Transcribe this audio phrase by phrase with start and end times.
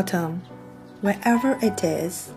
[0.00, 0.40] Autumn,
[1.02, 2.32] wherever it is,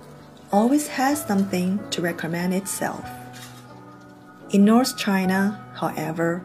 [0.51, 3.09] always has something to recommend itself.
[4.49, 6.43] In North China, however,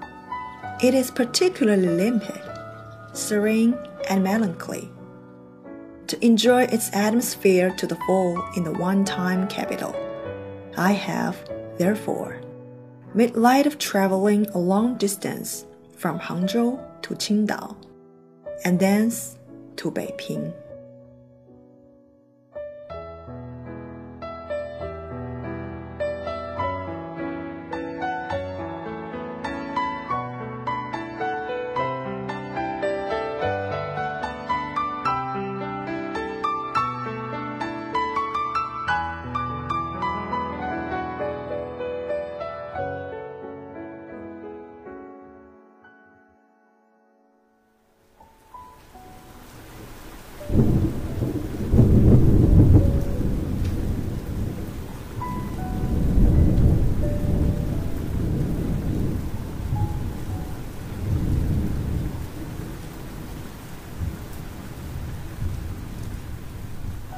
[0.80, 2.40] it is particularly limpid,
[3.14, 3.76] serene,
[4.08, 4.88] and melancholy.
[6.06, 9.96] To enjoy its atmosphere to the full in the one time capital,
[10.76, 11.36] I have,
[11.78, 12.40] therefore,
[13.12, 17.74] made light of traveling a long distance from Hangzhou to Qingdao,
[18.64, 19.36] and thence
[19.78, 20.54] to Beiping.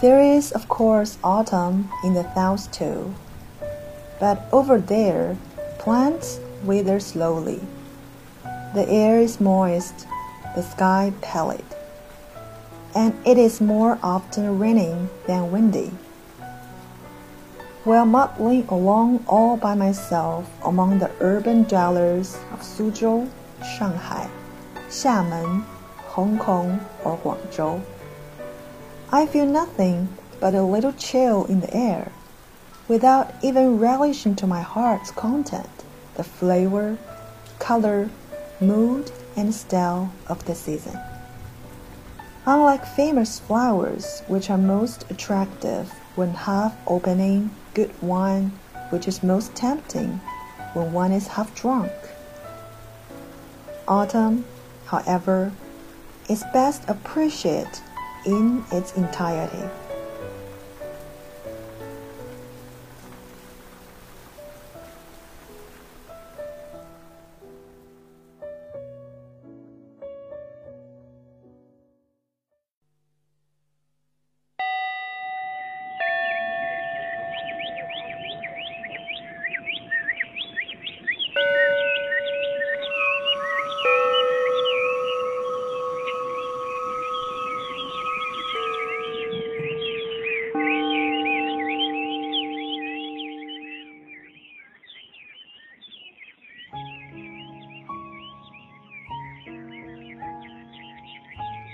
[0.01, 3.15] There is, of course, autumn in the south too.
[4.19, 5.37] But over there,
[5.79, 7.61] plants wither slowly.
[8.75, 10.07] The air is moist,
[10.55, 11.65] the sky pallid,
[12.95, 15.93] and it is more often raining than windy.
[17.85, 23.29] While muddling along all by myself among the urban dwellers of Suzhou,
[23.77, 24.31] Shanghai,
[24.89, 25.65] Xiamen,
[26.17, 27.83] Hong Kong, or Guangzhou,
[29.13, 32.13] I feel nothing but a little chill in the air,
[32.87, 35.69] without even relishing to my heart's content
[36.15, 36.97] the flavor,
[37.59, 38.09] color,
[38.61, 40.97] mood, and style of the season.
[42.47, 48.53] Unlike famous flowers, which are most attractive when half opening, good wine,
[48.91, 50.21] which is most tempting
[50.73, 51.91] when one is half drunk.
[53.89, 54.45] Autumn,
[54.87, 55.53] however,
[56.29, 57.81] is best appreciated
[58.25, 59.90] in its entirety.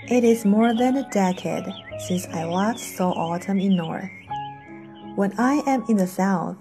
[0.09, 1.65] It is more than a decade
[2.07, 4.09] since I last saw autumn in North.
[5.17, 6.55] When I am in the South,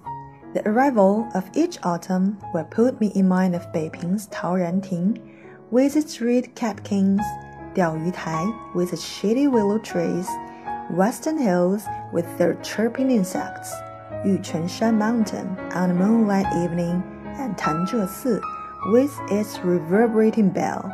[0.53, 5.21] the arrival of each autumn will put me in mind of Beiping's Taoranting,
[5.71, 7.21] with its red catkins,
[7.75, 10.29] Diaoyu Tai with its shady willow trees,
[10.91, 13.73] Western Hills with their chirping insects,
[14.25, 17.01] Yuquanshan Mountain on a moonlight evening,
[17.39, 18.41] and Tanzhe Si
[18.87, 20.93] with its reverberating bell.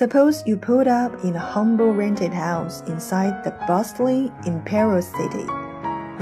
[0.00, 5.44] Suppose you put up in a humble rented house inside the bustling imperial city.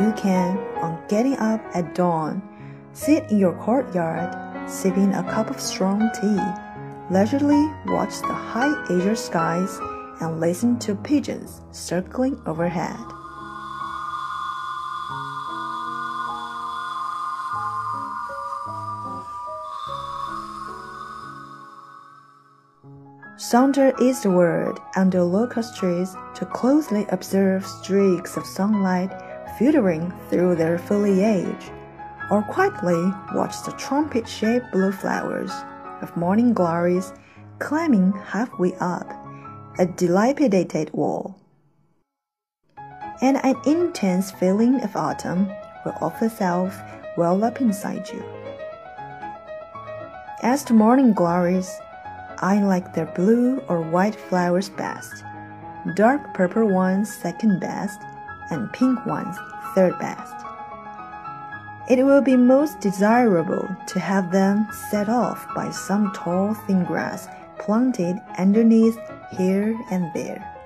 [0.03, 2.43] You can, on getting up at dawn,
[2.93, 4.35] sit in your courtyard,
[4.69, 6.41] sipping a cup of strong tea,
[7.09, 9.79] leisurely watch the high azure skies,
[10.21, 12.99] and listen to pigeons circling overhead.
[23.51, 29.11] Saunter eastward under locust trees to closely observe streaks of sunlight
[29.59, 31.71] filtering through their foliage,
[32.31, 35.51] or quietly watch the trumpet-shaped blue flowers
[36.03, 37.15] of morning glories
[37.59, 39.11] climbing halfway up
[39.79, 41.41] a dilapidated wall.
[43.23, 45.49] And an intense feeling of autumn
[45.87, 46.79] will of itself
[47.17, 48.23] well up inside you.
[50.43, 51.73] As to morning glories,
[52.41, 55.25] I like their blue or white flowers best,
[55.95, 58.01] dark purple ones second best,
[58.51, 59.37] and pink ones
[59.75, 60.35] third best.
[61.91, 67.27] It will be most desirable to have them set off by some tall thin grass
[67.59, 68.99] planted underneath
[69.37, 70.58] here and there.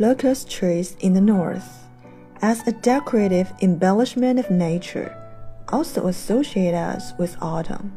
[0.00, 1.86] Locust trees in the north,
[2.40, 5.14] as a decorative embellishment of nature,
[5.68, 7.92] also associate us with autumn.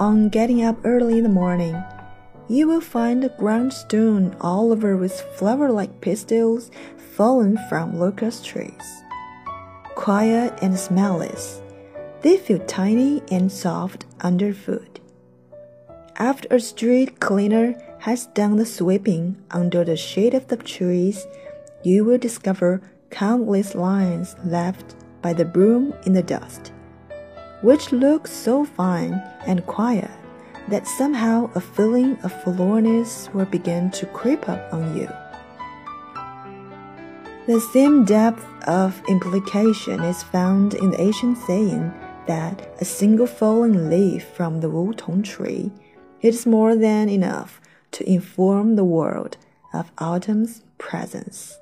[0.00, 1.80] On getting up early in the morning,
[2.48, 6.72] you will find the ground strewn all over with flower like pistils
[7.14, 9.02] fallen from locust trees.
[9.94, 11.60] Quiet and smellless,
[12.22, 14.98] they feel tiny and soft underfoot.
[16.16, 21.26] After a street cleaner has done the sweeping under the shade of the trees,
[21.82, 22.80] you will discover
[23.10, 26.72] countless lines left by the broom in the dust,
[27.62, 30.10] which look so fine and quiet
[30.68, 35.08] that somehow a feeling of forlornness will begin to creep up on you.
[37.46, 41.92] The same depth of implication is found in the ancient saying
[42.26, 45.72] that a single fallen leaf from the wutong tree
[46.23, 47.61] is more than enough
[47.91, 49.37] to inform the world
[49.73, 51.59] of autumn's presence.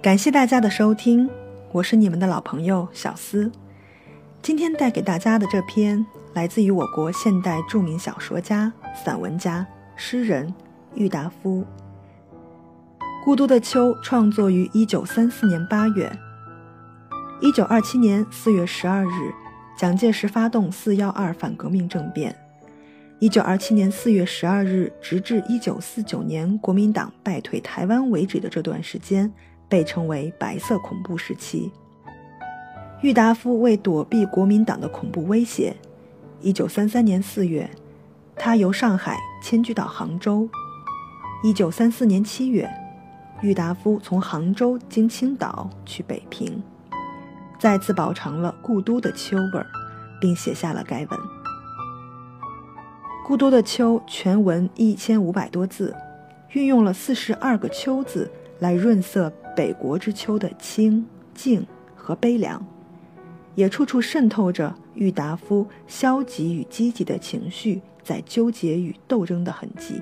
[0.00, 1.28] 感谢大家的收听，
[1.73, 3.51] 我是你们的老朋友小思。
[4.43, 8.71] 今天带给大家的这篇来自于我国现代著名小说家、
[9.03, 9.65] 散文家、
[9.95, 10.53] 诗人
[10.93, 11.65] 郁达夫。
[13.25, 16.15] 《孤独的秋》创作于一九三四年八月。
[17.41, 19.33] 一九二七年四月十二日，
[19.75, 22.35] 蒋介石发动四幺二反革命政变。
[23.17, 29.33] 一九二七年四月十二日，直至一九四九年国民党败退台湾为止的这段时间。
[29.73, 31.71] 被称为“白色恐怖时期”。
[33.01, 35.75] 郁达夫为躲避国民党的恐怖威胁
[36.43, 37.67] ，1933年4月，
[38.35, 40.47] 他由上海迁居到杭州。
[41.43, 42.71] 1934年7月，
[43.41, 46.61] 郁达夫从杭州经青岛去北平，
[47.57, 49.65] 再次饱尝了故都的秋味儿，
[50.21, 51.07] 并写下了该文。
[53.25, 55.95] 《故都的秋》全文一千五百多字，
[56.51, 59.31] 运用了四十二个“秋”字来润色。
[59.55, 61.05] 北国之秋的清
[61.35, 61.63] 静
[61.95, 62.65] 和悲凉，
[63.53, 70.01] 也处处渗透着郁达夫消极与积极的情绪在纠结与斗争的痕迹。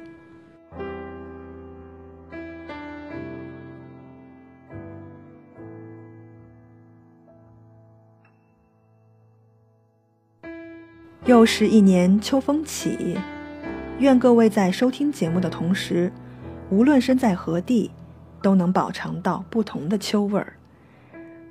[11.26, 13.18] 又是一年秋风起，
[14.00, 16.10] 愿各位在收听节目的同时，
[16.70, 17.92] 无论身在何地。
[18.42, 20.54] 都能饱尝到不同的秋味儿。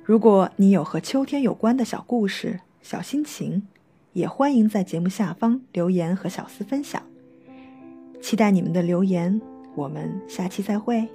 [0.03, 3.67] 如果你有和秋天有关的小故事、小心情，
[4.13, 7.01] 也欢迎在节目下方留言和小司分享。
[8.21, 9.39] 期待你们的留言，
[9.75, 11.07] 我们下期再会。